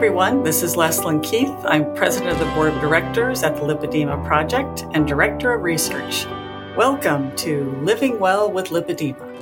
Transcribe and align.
everyone. 0.00 0.42
This 0.42 0.62
is 0.62 0.76
Leslyn 0.76 1.22
Keith. 1.22 1.54
I'm 1.66 1.94
president 1.94 2.32
of 2.32 2.38
the 2.38 2.50
board 2.54 2.72
of 2.72 2.80
directors 2.80 3.42
at 3.42 3.54
the 3.54 3.60
Lipedema 3.60 4.24
Project 4.24 4.86
and 4.94 5.06
director 5.06 5.52
of 5.52 5.62
research. 5.62 6.24
Welcome 6.74 7.36
to 7.36 7.70
Living 7.82 8.18
Well 8.18 8.50
with 8.50 8.68
Lipedema. 8.68 9.36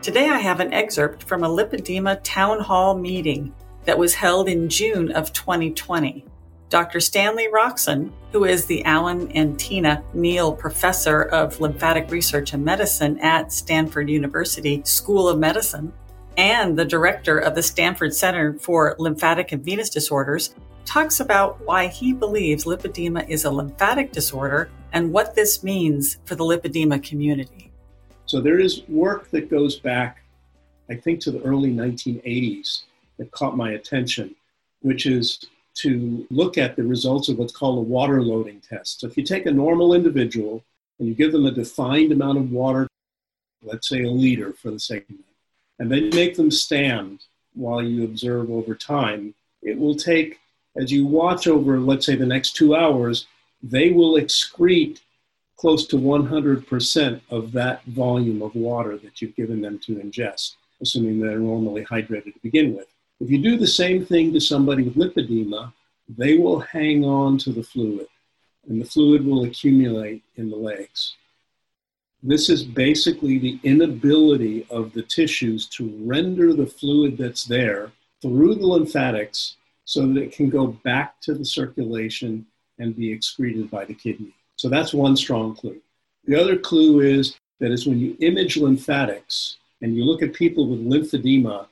Today 0.00 0.28
I 0.28 0.38
have 0.38 0.60
an 0.60 0.72
excerpt 0.72 1.24
from 1.24 1.42
a 1.42 1.48
Lipedema 1.48 2.20
town 2.22 2.60
hall 2.60 2.96
meeting 2.96 3.52
that 3.84 3.98
was 3.98 4.14
held 4.14 4.48
in 4.48 4.68
June 4.68 5.10
of 5.10 5.32
2020. 5.32 6.24
Dr. 6.68 7.00
Stanley 7.00 7.48
Rockson, 7.52 8.12
who 8.30 8.44
is 8.44 8.66
the 8.66 8.84
Alan 8.84 9.28
and 9.32 9.58
Tina 9.58 10.04
Neal 10.14 10.52
Professor 10.52 11.22
of 11.22 11.60
Lymphatic 11.60 12.12
Research 12.12 12.52
and 12.52 12.64
Medicine 12.64 13.18
at 13.18 13.50
Stanford 13.50 14.08
University 14.08 14.82
School 14.84 15.28
of 15.28 15.40
Medicine, 15.40 15.92
and 16.36 16.78
the 16.78 16.84
director 16.84 17.38
of 17.38 17.54
the 17.54 17.62
Stanford 17.62 18.14
Center 18.14 18.54
for 18.54 18.96
Lymphatic 18.98 19.52
and 19.52 19.64
Venous 19.64 19.88
Disorders, 19.88 20.54
talks 20.84 21.20
about 21.20 21.60
why 21.64 21.86
he 21.86 22.12
believes 22.12 22.64
lipedema 22.64 23.28
is 23.28 23.44
a 23.44 23.50
lymphatic 23.50 24.12
disorder 24.12 24.68
and 24.92 25.12
what 25.12 25.34
this 25.34 25.62
means 25.62 26.18
for 26.24 26.34
the 26.34 26.44
lipedema 26.44 27.02
community. 27.02 27.72
So 28.26 28.40
there 28.40 28.58
is 28.58 28.82
work 28.88 29.30
that 29.30 29.50
goes 29.50 29.78
back, 29.78 30.22
I 30.90 30.94
think, 30.94 31.20
to 31.20 31.30
the 31.30 31.42
early 31.42 31.72
1980s 31.72 32.82
that 33.18 33.30
caught 33.30 33.56
my 33.56 33.72
attention, 33.72 34.34
which 34.82 35.06
is 35.06 35.44
to 35.74 36.26
look 36.30 36.56
at 36.56 36.76
the 36.76 36.84
results 36.84 37.28
of 37.28 37.38
what's 37.38 37.52
called 37.52 37.78
a 37.78 37.82
water 37.82 38.22
loading 38.22 38.60
test. 38.60 39.00
So 39.00 39.06
if 39.06 39.16
you 39.16 39.24
take 39.24 39.46
a 39.46 39.50
normal 39.50 39.94
individual 39.94 40.62
and 40.98 41.08
you 41.08 41.14
give 41.14 41.32
them 41.32 41.46
a 41.46 41.50
defined 41.50 42.12
amount 42.12 42.38
of 42.38 42.52
water, 42.52 42.86
let's 43.62 43.88
say 43.88 44.04
a 44.04 44.10
liter 44.10 44.52
for 44.52 44.70
the 44.70 44.78
sake 44.78 45.04
of 45.10 45.16
and 45.78 45.90
then 45.90 46.10
make 46.10 46.36
them 46.36 46.50
stand 46.50 47.24
while 47.54 47.82
you 47.82 48.04
observe 48.04 48.50
over 48.50 48.74
time. 48.74 49.34
It 49.62 49.78
will 49.78 49.94
take, 49.94 50.40
as 50.76 50.92
you 50.92 51.06
watch 51.06 51.46
over, 51.46 51.80
let's 51.80 52.06
say, 52.06 52.16
the 52.16 52.26
next 52.26 52.56
two 52.56 52.74
hours, 52.74 53.26
they 53.62 53.90
will 53.90 54.14
excrete 54.14 55.00
close 55.56 55.86
to 55.86 55.96
100% 55.96 57.20
of 57.30 57.52
that 57.52 57.84
volume 57.84 58.42
of 58.42 58.54
water 58.54 58.98
that 58.98 59.22
you've 59.22 59.36
given 59.36 59.60
them 59.60 59.78
to 59.78 59.94
ingest, 59.94 60.56
assuming 60.82 61.20
they're 61.20 61.38
normally 61.38 61.84
hydrated 61.84 62.34
to 62.34 62.40
begin 62.42 62.74
with. 62.74 62.86
If 63.20 63.30
you 63.30 63.38
do 63.38 63.56
the 63.56 63.66
same 63.66 64.04
thing 64.04 64.32
to 64.32 64.40
somebody 64.40 64.82
with 64.82 64.96
lipedema, 64.96 65.72
they 66.08 66.36
will 66.36 66.60
hang 66.60 67.04
on 67.04 67.38
to 67.38 67.52
the 67.52 67.62
fluid, 67.62 68.08
and 68.68 68.80
the 68.80 68.84
fluid 68.84 69.24
will 69.24 69.44
accumulate 69.44 70.22
in 70.36 70.50
the 70.50 70.56
legs. 70.56 71.14
This 72.26 72.48
is 72.48 72.64
basically 72.64 73.36
the 73.36 73.60
inability 73.64 74.66
of 74.70 74.94
the 74.94 75.02
tissues 75.02 75.66
to 75.66 75.94
render 76.06 76.54
the 76.54 76.66
fluid 76.66 77.18
that's 77.18 77.44
there 77.44 77.92
through 78.22 78.54
the 78.54 78.66
lymphatics 78.66 79.56
so 79.84 80.06
that 80.06 80.16
it 80.16 80.32
can 80.32 80.48
go 80.48 80.68
back 80.68 81.20
to 81.20 81.34
the 81.34 81.44
circulation 81.44 82.46
and 82.78 82.96
be 82.96 83.12
excreted 83.12 83.70
by 83.70 83.84
the 83.84 83.92
kidney. 83.92 84.32
So 84.56 84.70
that's 84.70 84.94
one 84.94 85.18
strong 85.18 85.54
clue. 85.54 85.82
The 86.24 86.40
other 86.40 86.56
clue 86.56 87.00
is 87.00 87.36
that 87.60 87.70
is 87.70 87.86
when 87.86 87.98
you 87.98 88.16
image 88.20 88.56
lymphatics 88.56 89.58
and 89.82 89.94
you 89.94 90.04
look 90.04 90.22
at 90.22 90.32
people 90.32 90.66
with 90.66 90.80
lymphedema 90.80 91.66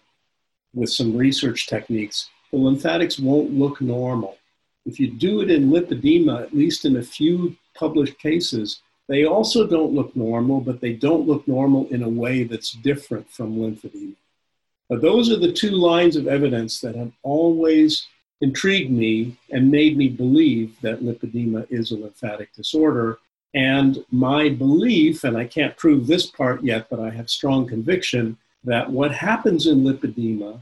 with 0.74 0.90
some 0.90 1.16
research 1.16 1.66
techniques, 1.66 2.28
the 2.50 2.58
lymphatics 2.58 3.18
won't 3.18 3.54
look 3.54 3.80
normal. 3.80 4.36
If 4.84 5.00
you 5.00 5.10
do 5.10 5.40
it 5.40 5.50
in 5.50 5.70
lipedema, 5.70 6.42
at 6.42 6.54
least 6.54 6.84
in 6.84 6.96
a 6.96 7.02
few 7.02 7.56
published 7.74 8.18
cases, 8.18 8.82
they 9.08 9.24
also 9.24 9.66
don't 9.66 9.92
look 9.92 10.14
normal, 10.14 10.60
but 10.60 10.80
they 10.80 10.92
don't 10.92 11.26
look 11.26 11.46
normal 11.46 11.88
in 11.88 12.02
a 12.02 12.08
way 12.08 12.44
that's 12.44 12.72
different 12.72 13.28
from 13.30 13.56
lymphedema. 13.56 14.14
But 14.88 15.02
those 15.02 15.30
are 15.30 15.38
the 15.38 15.52
two 15.52 15.70
lines 15.70 16.16
of 16.16 16.26
evidence 16.26 16.80
that 16.80 16.94
have 16.94 17.12
always 17.22 18.06
intrigued 18.40 18.90
me 18.90 19.36
and 19.50 19.70
made 19.70 19.96
me 19.96 20.08
believe 20.08 20.80
that 20.82 21.02
lipedema 21.02 21.66
is 21.70 21.90
a 21.90 21.96
lymphatic 21.96 22.52
disorder. 22.54 23.18
And 23.54 24.04
my 24.10 24.48
belief, 24.48 25.24
and 25.24 25.36
I 25.36 25.46
can't 25.46 25.76
prove 25.76 26.06
this 26.06 26.26
part 26.26 26.62
yet, 26.62 26.88
but 26.90 27.00
I 27.00 27.10
have 27.10 27.30
strong 27.30 27.66
conviction 27.66 28.36
that 28.64 28.90
what 28.90 29.12
happens 29.12 29.66
in 29.66 29.82
lipedema 29.84 30.60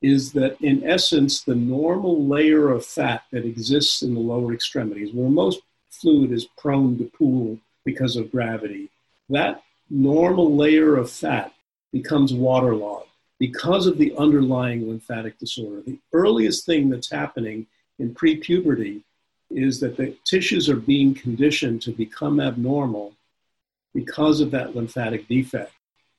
is 0.00 0.32
that, 0.32 0.60
in 0.60 0.84
essence, 0.84 1.42
the 1.42 1.54
normal 1.54 2.24
layer 2.26 2.70
of 2.70 2.84
fat 2.84 3.24
that 3.32 3.44
exists 3.44 4.02
in 4.02 4.14
the 4.14 4.20
lower 4.20 4.52
extremities, 4.54 5.12
where 5.12 5.28
most 5.28 5.60
fluid 5.90 6.32
is 6.32 6.46
prone 6.56 6.96
to 6.98 7.04
pool 7.04 7.58
because 7.88 8.16
of 8.16 8.30
gravity. 8.30 8.90
That 9.30 9.62
normal 9.88 10.54
layer 10.54 10.96
of 10.98 11.10
fat 11.10 11.54
becomes 11.90 12.34
waterlogged 12.34 13.08
because 13.38 13.86
of 13.86 13.96
the 13.96 14.14
underlying 14.18 14.86
lymphatic 14.86 15.38
disorder. 15.38 15.80
The 15.80 15.98
earliest 16.12 16.66
thing 16.66 16.90
that's 16.90 17.10
happening 17.10 17.66
in 17.98 18.14
pre-puberty 18.14 19.00
is 19.48 19.80
that 19.80 19.96
the 19.96 20.14
tissues 20.26 20.68
are 20.68 20.76
being 20.94 21.14
conditioned 21.14 21.80
to 21.80 21.90
become 21.90 22.40
abnormal 22.40 23.14
because 23.94 24.42
of 24.42 24.50
that 24.50 24.76
lymphatic 24.76 25.26
defect. 25.26 25.72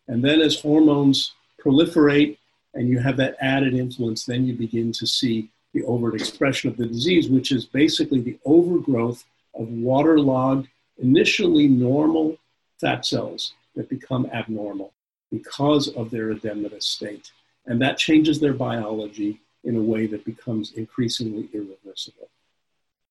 And 0.07 0.23
then 0.23 0.41
as 0.41 0.59
hormones 0.59 1.33
proliferate 1.63 2.37
and 2.73 2.89
you 2.89 2.97
have 2.97 3.17
that 3.17 3.37
added 3.41 3.75
influence, 3.75 4.25
then 4.25 4.47
you 4.47 4.55
begin 4.55 4.91
to 4.93 5.05
see 5.05 5.51
the 5.75 5.83
overt 5.83 6.15
expression 6.15 6.71
of 6.71 6.77
the 6.77 6.87
disease, 6.87 7.29
which 7.29 7.51
is 7.51 7.65
basically 7.65 8.21
the 8.21 8.39
overgrowth 8.43 9.23
of 9.53 9.67
waterlogged 9.69 10.67
initially 11.01 11.67
normal 11.67 12.37
fat 12.79 13.05
cells 13.05 13.53
that 13.75 13.89
become 13.89 14.29
abnormal 14.33 14.93
because 15.31 15.89
of 15.89 16.09
their 16.09 16.33
edematous 16.33 16.83
state. 16.83 17.31
And 17.65 17.81
that 17.81 17.97
changes 17.97 18.39
their 18.39 18.53
biology 18.53 19.41
in 19.63 19.75
a 19.75 19.81
way 19.81 20.07
that 20.07 20.25
becomes 20.25 20.73
increasingly 20.73 21.49
irreversible. 21.53 22.29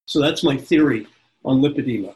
So 0.06 0.20
that's 0.20 0.42
my 0.42 0.56
theory 0.56 1.06
on 1.44 1.60
lipedema. 1.60 2.14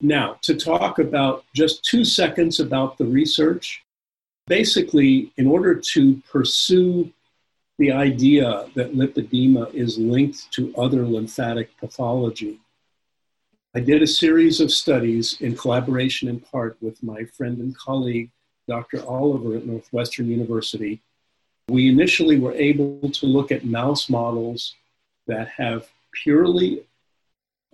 Now, 0.00 0.38
to 0.42 0.54
talk 0.54 0.98
about 0.98 1.44
just 1.54 1.84
two 1.84 2.04
seconds 2.04 2.60
about 2.60 2.96
the 2.96 3.04
research, 3.04 3.82
basically, 4.46 5.32
in 5.36 5.46
order 5.46 5.74
to 5.74 6.22
pursue 6.30 7.12
the 7.78 7.92
idea 7.92 8.66
that 8.74 8.94
lipedema 8.94 9.72
is 9.74 9.98
linked 9.98 10.52
to 10.52 10.74
other 10.76 11.06
lymphatic 11.06 11.76
pathology, 11.78 12.60
I 13.72 13.78
did 13.78 14.02
a 14.02 14.06
series 14.06 14.60
of 14.60 14.72
studies 14.72 15.40
in 15.40 15.54
collaboration 15.54 16.28
in 16.28 16.40
part 16.40 16.76
with 16.80 17.00
my 17.04 17.22
friend 17.22 17.58
and 17.58 17.76
colleague, 17.78 18.28
Dr. 18.66 19.06
Oliver 19.06 19.54
at 19.56 19.64
Northwestern 19.64 20.28
University. 20.28 21.00
We 21.68 21.88
initially 21.88 22.40
were 22.40 22.52
able 22.54 23.08
to 23.08 23.26
look 23.26 23.52
at 23.52 23.64
mouse 23.64 24.10
models 24.10 24.74
that 25.28 25.50
have 25.50 25.88
purely 26.12 26.82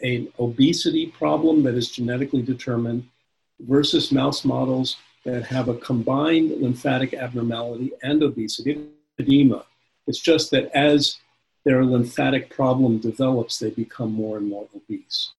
an 0.03 0.31
obesity 0.39 1.07
problem 1.07 1.63
that 1.63 1.75
is 1.75 1.91
genetically 1.91 2.43
determined 2.43 3.09
versus 3.61 4.13
mouse 4.13 4.45
models 4.45 4.97
that 5.25 5.47
have 5.47 5.71
a 5.71 5.79
combined 5.79 6.51
lymphatic 6.61 7.15
abnormality 7.15 7.93
and 8.03 8.23
obesity, 8.23 8.87
edema. 9.17 9.65
It's 10.07 10.21
just 10.21 10.51
that 10.51 10.71
as 10.77 11.17
their 11.65 11.87
lymphatic 11.87 12.51
problem 12.51 12.99
develops, 12.99 13.59
they 13.59 13.71
become 13.71 14.13
more 14.13 14.37
and 14.37 14.51
more 14.51 14.69
obese 14.77 15.31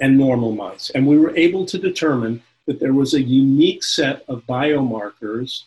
and 0.00 0.16
normal 0.16 0.52
mice. 0.52 0.90
And 0.90 1.06
we 1.06 1.18
were 1.18 1.36
able 1.36 1.66
to 1.66 1.78
determine 1.78 2.42
that 2.66 2.80
there 2.80 2.94
was 2.94 3.14
a 3.14 3.22
unique 3.22 3.82
set 3.82 4.24
of 4.28 4.46
biomarkers 4.46 5.64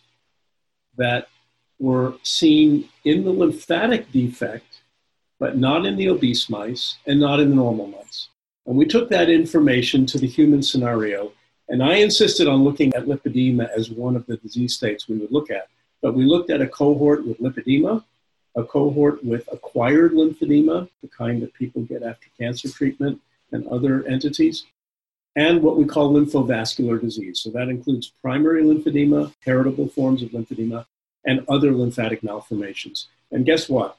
that 0.97 1.27
were 1.79 2.15
seen 2.23 2.89
in 3.03 3.23
the 3.23 3.31
lymphatic 3.31 4.11
defect, 4.11 4.81
but 5.39 5.57
not 5.57 5.85
in 5.85 5.95
the 5.97 6.09
obese 6.09 6.49
mice 6.49 6.97
and 7.05 7.19
not 7.19 7.39
in 7.39 7.49
the 7.49 7.55
normal 7.55 7.87
mice. 7.87 8.29
And 8.65 8.77
we 8.77 8.85
took 8.85 9.09
that 9.09 9.29
information 9.29 10.05
to 10.07 10.17
the 10.17 10.27
human 10.27 10.63
scenario, 10.63 11.33
and 11.67 11.83
I 11.83 11.95
insisted 11.95 12.47
on 12.47 12.63
looking 12.63 12.93
at 12.93 13.05
lipedema 13.05 13.69
as 13.75 13.89
one 13.89 14.15
of 14.15 14.25
the 14.25 14.37
disease 14.37 14.75
states 14.75 15.07
we 15.07 15.17
would 15.17 15.31
look 15.31 15.51
at. 15.51 15.67
But 16.01 16.13
we 16.13 16.25
looked 16.25 16.49
at 16.49 16.61
a 16.61 16.67
cohort 16.67 17.25
with 17.25 17.39
lipedema, 17.39 18.03
a 18.55 18.63
cohort 18.63 19.23
with 19.23 19.49
acquired 19.51 20.13
lymphedema, 20.13 20.87
the 21.01 21.07
kind 21.09 21.41
that 21.41 21.53
people 21.53 21.81
get 21.81 22.03
after 22.03 22.27
cancer 22.39 22.69
treatment, 22.69 23.19
and 23.53 23.65
other 23.67 24.05
entities, 24.05 24.65
and 25.35 25.61
what 25.63 25.77
we 25.77 25.85
call 25.85 26.13
lymphovascular 26.13 26.99
disease. 26.99 27.39
So 27.39 27.49
that 27.51 27.69
includes 27.69 28.11
primary 28.21 28.63
lymphedema, 28.63 29.33
heritable 29.45 29.87
forms 29.87 30.21
of 30.21 30.29
lymphedema, 30.29 30.85
and 31.25 31.45
other 31.47 31.71
lymphatic 31.71 32.21
malformations. 32.23 33.07
And 33.31 33.45
guess 33.45 33.69
what? 33.69 33.97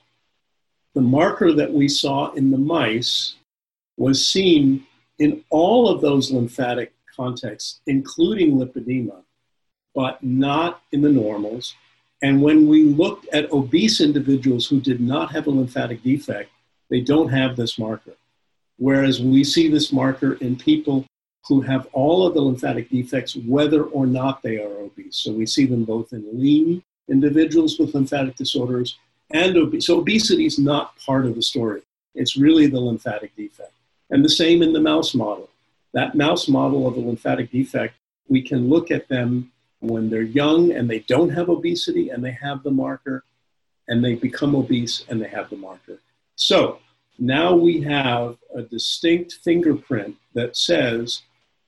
The 0.94 1.00
marker 1.00 1.52
that 1.52 1.72
we 1.72 1.88
saw 1.88 2.32
in 2.32 2.50
the 2.50 2.58
mice 2.58 3.34
was 3.96 4.26
seen 4.26 4.86
in 5.18 5.42
all 5.50 5.88
of 5.88 6.00
those 6.00 6.30
lymphatic 6.30 6.92
contexts, 7.16 7.80
including 7.86 8.58
lipedema, 8.58 9.22
but 9.94 10.22
not 10.22 10.82
in 10.92 11.00
the 11.02 11.10
normals. 11.10 11.74
And 12.22 12.42
when 12.42 12.68
we 12.68 12.84
looked 12.84 13.26
at 13.28 13.50
obese 13.52 14.00
individuals 14.00 14.66
who 14.66 14.80
did 14.80 15.00
not 15.00 15.32
have 15.32 15.46
a 15.46 15.50
lymphatic 15.50 16.02
defect, 16.02 16.50
they 16.90 17.00
don't 17.00 17.28
have 17.28 17.56
this 17.56 17.78
marker. 17.78 18.14
Whereas 18.79 19.23
we 19.23 19.44
see 19.44 19.69
this 19.69 19.93
marker 19.93 20.35
in 20.35 20.56
people 20.56 21.06
who 21.47 21.61
have 21.61 21.87
all 21.93 22.26
of 22.26 22.35
the 22.35 22.41
lymphatic 22.41 22.88
defects, 22.91 23.37
whether 23.37 23.85
or 23.85 24.06
not 24.06 24.43
they 24.43 24.59
are 24.59 24.81
obese. 24.81 25.17
So 25.19 25.32
we 25.32 25.47
see 25.47 25.67
them 25.67 25.85
both 25.85 26.12
in 26.12 26.26
lean 26.32 26.82
individuals 27.09 27.79
with 27.79 27.94
lymphatic 27.94 28.35
disorders 28.35 28.99
and 29.31 29.56
obese. 29.56 29.87
so 29.87 29.99
obesity 30.00 30.47
is 30.47 30.59
not 30.59 30.97
part 30.99 31.26
of 31.26 31.35
the 31.35 31.43
story. 31.43 31.82
It's 32.15 32.37
really 32.37 32.67
the 32.67 32.81
lymphatic 32.81 33.35
defect. 33.37 33.73
And 34.11 34.25
the 34.25 34.29
same 34.29 34.62
in 34.62 34.73
the 34.73 34.81
mouse 34.81 35.15
model. 35.15 35.50
That 35.93 36.15
mouse 36.15 36.49
model 36.49 36.87
of 36.87 36.97
a 36.97 37.00
lymphatic 37.00 37.50
defect, 37.50 37.94
we 38.29 38.43
can 38.43 38.69
look 38.69 38.91
at 38.91 39.09
them 39.09 39.53
when 39.81 40.09
they're 40.09 40.23
young 40.23 40.73
and 40.73 40.88
they 40.88 41.00
don't 41.00 41.31
have 41.31 41.49
obesity 41.49 42.09
and 42.09 42.25
they 42.25 42.31
have 42.31 42.62
the 42.62 42.71
marker, 42.71 43.25
and 43.88 44.03
they 44.03 44.15
become 44.15 44.55
obese 44.55 45.05
and 45.09 45.21
they 45.21 45.29
have 45.29 45.50
the 45.50 45.56
marker. 45.56 45.99
So 46.37 46.79
now 47.19 47.55
we 47.55 47.81
have 47.82 48.37
a 48.55 48.62
distinct 48.62 49.34
fingerprint 49.44 50.16
that 50.34 50.56
says 50.56 51.22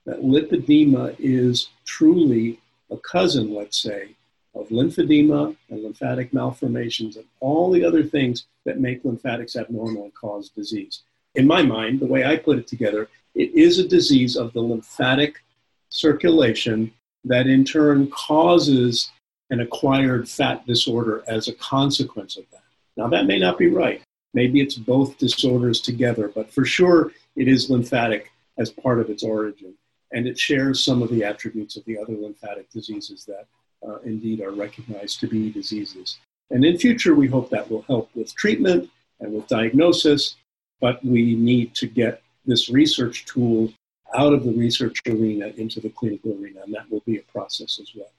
that 0.05 0.21
lipedema 0.21 1.15
is 1.19 1.69
truly 1.85 2.59
a 2.91 2.97
cousin, 2.97 3.53
let's 3.53 3.81
say, 3.81 4.09
of 4.55 4.69
lymphedema 4.69 5.55
and 5.69 5.83
lymphatic 5.83 6.33
malformations 6.33 7.15
and 7.15 7.25
all 7.39 7.71
the 7.71 7.83
other 7.83 8.03
things 8.03 8.45
that 8.65 8.79
make 8.79 9.05
lymphatics 9.05 9.55
abnormal 9.55 10.03
and 10.03 10.13
cause 10.13 10.49
disease. 10.49 11.03
In 11.35 11.45
my 11.45 11.61
mind, 11.61 11.99
the 11.99 12.05
way 12.05 12.25
I 12.25 12.35
put 12.37 12.57
it 12.57 12.67
together, 12.67 13.09
it 13.35 13.51
is 13.53 13.79
a 13.79 13.87
disease 13.87 14.35
of 14.35 14.53
the 14.53 14.61
lymphatic 14.61 15.43
circulation 15.89 16.91
that 17.23 17.47
in 17.47 17.63
turn 17.63 18.09
causes 18.09 19.11
an 19.49 19.61
acquired 19.61 20.27
fat 20.27 20.65
disorder 20.65 21.23
as 21.27 21.47
a 21.47 21.53
consequence 21.53 22.37
of 22.37 22.49
that. 22.51 22.63
Now, 22.97 23.07
that 23.09 23.27
may 23.27 23.39
not 23.39 23.57
be 23.57 23.67
right. 23.67 24.01
Maybe 24.33 24.61
it's 24.61 24.75
both 24.75 25.17
disorders 25.17 25.81
together, 25.81 26.27
but 26.33 26.51
for 26.51 26.65
sure 26.65 27.11
it 27.35 27.47
is 27.47 27.69
lymphatic 27.69 28.31
as 28.57 28.69
part 28.69 28.99
of 28.99 29.09
its 29.09 29.23
origin. 29.23 29.73
And 30.11 30.27
it 30.27 30.39
shares 30.39 30.83
some 30.83 31.01
of 31.01 31.09
the 31.09 31.23
attributes 31.23 31.75
of 31.75 31.85
the 31.85 31.97
other 31.97 32.13
lymphatic 32.13 32.69
diseases 32.71 33.25
that 33.25 33.45
uh, 33.87 33.99
indeed 33.99 34.41
are 34.41 34.51
recognized 34.51 35.19
to 35.21 35.27
be 35.27 35.51
diseases. 35.51 36.17
And 36.49 36.63
in 36.63 36.77
future, 36.77 37.13
we 37.13 37.27
hope 37.27 37.49
that 37.49 37.69
will 37.69 37.83
help 37.83 38.09
with 38.15 38.33
treatment 38.35 38.89
and 39.19 39.33
with 39.33 39.47
diagnosis, 39.47 40.35
but 40.79 41.03
we 41.03 41.35
need 41.35 41.75
to 41.75 41.87
get 41.87 42.21
this 42.45 42.69
research 42.69 43.25
tool 43.25 43.73
out 44.15 44.33
of 44.33 44.45
the 44.45 44.53
research 44.53 45.01
arena 45.07 45.47
into 45.57 45.81
the 45.81 45.89
clinical 45.89 46.31
arena, 46.39 46.61
and 46.63 46.73
that 46.73 46.89
will 46.89 47.03
be 47.05 47.17
a 47.17 47.23
process 47.23 47.79
as 47.81 47.91
well. 47.95 48.11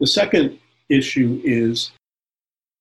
The 0.00 0.06
second 0.06 0.58
issue 0.88 1.40
is 1.44 1.90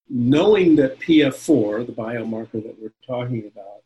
knowing 0.09 0.75
that 0.75 0.99
PF4, 0.99 1.85
the 1.85 1.93
biomarker 1.93 2.63
that 2.63 2.75
we're 2.79 2.91
talking 3.05 3.51
about, 3.51 3.83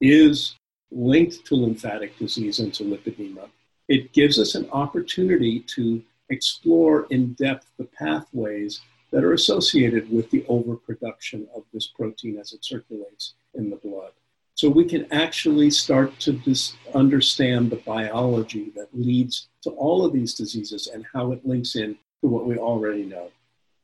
is 0.00 0.56
linked 0.90 1.44
to 1.46 1.54
lymphatic 1.54 2.18
disease 2.18 2.58
and 2.58 2.72
to 2.74 2.84
lipedema, 2.84 3.48
it 3.88 4.12
gives 4.12 4.38
us 4.38 4.54
an 4.54 4.68
opportunity 4.70 5.60
to 5.60 6.02
explore 6.30 7.06
in 7.10 7.34
depth 7.34 7.70
the 7.78 7.84
pathways 7.84 8.80
that 9.10 9.24
are 9.24 9.34
associated 9.34 10.10
with 10.10 10.30
the 10.30 10.44
overproduction 10.48 11.46
of 11.54 11.64
this 11.72 11.88
protein 11.88 12.38
as 12.38 12.52
it 12.52 12.64
circulates 12.64 13.34
in 13.54 13.68
the 13.68 13.76
blood. 13.76 14.12
So 14.54 14.68
we 14.68 14.84
can 14.84 15.10
actually 15.12 15.70
start 15.70 16.18
to 16.20 16.32
dis- 16.32 16.74
understand 16.94 17.70
the 17.70 17.76
biology 17.76 18.72
that 18.76 18.88
leads 18.92 19.48
to 19.62 19.70
all 19.70 20.04
of 20.04 20.12
these 20.12 20.34
diseases 20.34 20.88
and 20.88 21.04
how 21.12 21.32
it 21.32 21.44
links 21.46 21.76
in 21.76 21.96
to 22.20 22.28
what 22.28 22.46
we 22.46 22.56
already 22.56 23.04
know. 23.04 23.30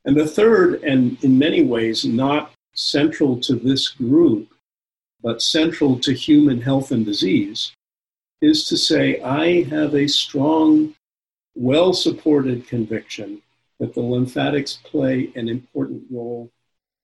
And 0.08 0.16
the 0.16 0.26
third, 0.26 0.82
and 0.84 1.22
in 1.22 1.38
many 1.38 1.62
ways 1.62 2.06
not 2.06 2.52
central 2.72 3.38
to 3.40 3.54
this 3.54 3.88
group, 3.88 4.48
but 5.22 5.42
central 5.42 6.00
to 6.00 6.14
human 6.14 6.62
health 6.62 6.92
and 6.92 7.04
disease, 7.04 7.72
is 8.40 8.66
to 8.68 8.78
say, 8.78 9.20
I 9.20 9.64
have 9.64 9.94
a 9.94 10.08
strong, 10.08 10.94
well 11.54 11.92
supported 11.92 12.66
conviction 12.66 13.42
that 13.80 13.92
the 13.92 14.00
lymphatics 14.00 14.78
play 14.82 15.30
an 15.34 15.46
important 15.46 16.04
role 16.10 16.48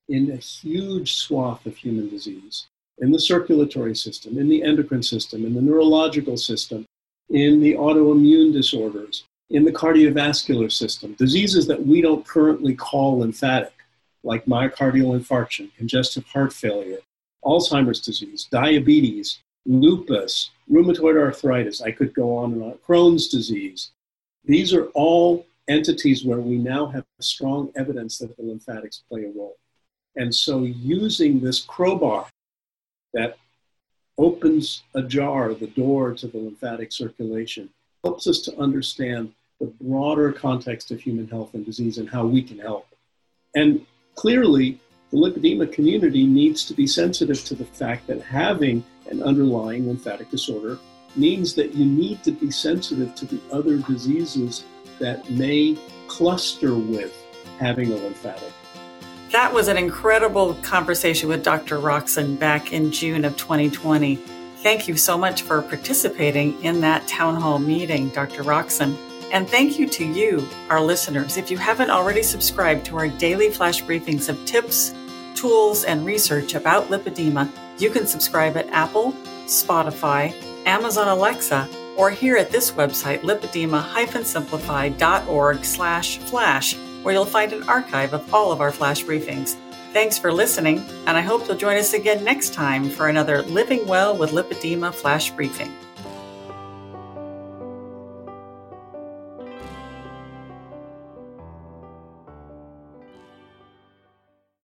in 0.08 0.30
a 0.30 0.36
huge 0.36 1.16
swath 1.16 1.66
of 1.66 1.76
human 1.76 2.08
disease 2.08 2.68
in 3.00 3.12
the 3.12 3.20
circulatory 3.20 3.94
system, 3.94 4.38
in 4.38 4.48
the 4.48 4.62
endocrine 4.62 5.02
system, 5.02 5.44
in 5.44 5.52
the 5.52 5.60
neurological 5.60 6.38
system, 6.38 6.86
in 7.28 7.60
the 7.60 7.74
autoimmune 7.74 8.50
disorders, 8.50 9.24
in 9.50 9.64
the 9.64 9.72
cardiovascular 9.72 10.70
system, 10.70 11.14
diseases 11.14 11.66
that 11.66 11.86
we 11.86 12.00
don't 12.00 12.26
currently 12.26 12.74
call 12.74 13.18
lymphatic, 13.18 13.72
like 14.22 14.46
myocardial 14.46 15.18
infarction, 15.18 15.70
congestive 15.76 16.24
heart 16.26 16.52
failure, 16.52 16.98
Alzheimer's 17.44 18.00
disease, 18.00 18.48
diabetes, 18.50 19.40
lupus, 19.66 20.50
rheumatoid 20.70 21.20
arthritis. 21.20 21.82
I 21.82 21.90
could 21.90 22.14
go 22.14 22.36
on 22.38 22.52
and 22.54 22.62
on. 22.62 22.78
Crohn's 22.86 23.28
disease. 23.28 23.90
These 24.44 24.72
are 24.72 24.86
all 24.94 25.46
entities 25.68 26.24
where 26.24 26.40
we 26.40 26.56
now 26.56 26.86
have 26.86 27.04
strong 27.20 27.70
evidence 27.76 28.18
that 28.18 28.36
the 28.36 28.42
lymphatics 28.42 29.02
play 29.08 29.24
a 29.24 29.30
role. 29.30 29.56
And 30.16 30.34
so, 30.34 30.62
using 30.62 31.40
this 31.40 31.62
crowbar 31.62 32.26
that 33.14 33.36
opens 34.16 34.84
ajar 34.94 35.54
the 35.54 35.66
door 35.68 36.14
to 36.14 36.26
the 36.26 36.38
lymphatic 36.38 36.92
circulation 36.92 37.68
helps 38.04 38.26
us 38.26 38.38
to 38.40 38.56
understand 38.58 39.32
the 39.60 39.66
broader 39.80 40.30
context 40.30 40.90
of 40.90 41.00
human 41.00 41.26
health 41.26 41.54
and 41.54 41.64
disease 41.64 41.98
and 41.98 42.08
how 42.08 42.26
we 42.26 42.42
can 42.42 42.58
help. 42.58 42.86
And 43.54 43.84
clearly, 44.14 44.78
the 45.10 45.16
lipedema 45.16 45.72
community 45.72 46.26
needs 46.26 46.64
to 46.66 46.74
be 46.74 46.86
sensitive 46.86 47.44
to 47.44 47.54
the 47.54 47.64
fact 47.64 48.06
that 48.08 48.20
having 48.20 48.84
an 49.10 49.22
underlying 49.22 49.86
lymphatic 49.86 50.30
disorder 50.30 50.78
means 51.16 51.54
that 51.54 51.74
you 51.74 51.84
need 51.84 52.22
to 52.24 52.32
be 52.32 52.50
sensitive 52.50 53.14
to 53.14 53.26
the 53.26 53.40
other 53.52 53.78
diseases 53.78 54.64
that 54.98 55.28
may 55.30 55.76
cluster 56.08 56.74
with 56.74 57.16
having 57.58 57.92
a 57.92 57.96
lymphatic. 57.96 58.52
That 59.30 59.52
was 59.52 59.68
an 59.68 59.78
incredible 59.78 60.54
conversation 60.62 61.28
with 61.28 61.42
Dr. 61.42 61.78
Rockson 61.78 62.36
back 62.36 62.72
in 62.72 62.92
June 62.92 63.24
of 63.24 63.36
2020. 63.36 64.18
Thank 64.64 64.88
you 64.88 64.96
so 64.96 65.16
much 65.18 65.42
for 65.42 65.60
participating 65.60 66.58
in 66.64 66.80
that 66.80 67.06
town 67.06 67.36
hall 67.36 67.58
meeting, 67.58 68.08
Dr. 68.08 68.42
Rockson. 68.42 68.96
And 69.30 69.46
thank 69.46 69.78
you 69.78 69.86
to 69.88 70.06
you, 70.06 70.48
our 70.70 70.80
listeners. 70.80 71.36
If 71.36 71.50
you 71.50 71.58
haven't 71.58 71.90
already 71.90 72.22
subscribed 72.22 72.86
to 72.86 72.96
our 72.96 73.08
daily 73.08 73.50
flash 73.50 73.84
briefings 73.84 74.30
of 74.30 74.42
tips, 74.46 74.94
tools, 75.34 75.84
and 75.84 76.06
research 76.06 76.54
about 76.54 76.88
lipedema, 76.88 77.50
you 77.78 77.90
can 77.90 78.06
subscribe 78.06 78.56
at 78.56 78.70
Apple, 78.70 79.12
Spotify, 79.44 80.32
Amazon 80.64 81.08
Alexa, 81.08 81.68
or 81.98 82.10
here 82.10 82.38
at 82.38 82.50
this 82.50 82.70
website, 82.70 83.20
lipedema-simplified.org 83.20 85.62
slash 85.62 86.16
flash, 86.20 86.74
where 87.04 87.14
you'll 87.14 87.24
find 87.24 87.52
an 87.52 87.62
archive 87.68 88.14
of 88.14 88.34
all 88.34 88.50
of 88.50 88.60
our 88.60 88.72
flash 88.72 89.04
briefings. 89.04 89.56
Thanks 89.92 90.18
for 90.18 90.32
listening, 90.32 90.84
and 91.06 91.16
I 91.16 91.20
hope 91.20 91.46
you'll 91.46 91.56
join 91.56 91.76
us 91.76 91.92
again 91.92 92.24
next 92.24 92.52
time 92.52 92.90
for 92.90 93.08
another 93.08 93.42
Living 93.42 93.86
Well 93.86 94.16
with 94.16 94.32
Lipedema 94.32 94.92
flash 94.92 95.30
briefing. 95.30 95.72